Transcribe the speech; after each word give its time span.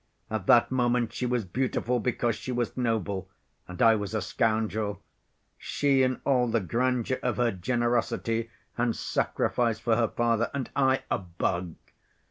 At 0.31 0.47
that 0.47 0.71
moment 0.71 1.13
she 1.13 1.27
was 1.27 1.45
beautiful 1.45 1.99
because 1.99 2.35
she 2.35 2.51
was 2.51 2.75
noble, 2.75 3.29
and 3.67 3.79
I 3.83 3.93
was 3.93 4.15
a 4.15 4.21
scoundrel; 4.23 5.03
she 5.59 6.01
in 6.01 6.19
all 6.25 6.47
the 6.47 6.59
grandeur 6.59 7.19
of 7.21 7.37
her 7.37 7.51
generosity 7.51 8.49
and 8.79 8.95
sacrifice 8.95 9.77
for 9.77 9.95
her 9.97 10.07
father, 10.07 10.49
and 10.55 10.71
I—a 10.75 11.19
bug! 11.19 11.75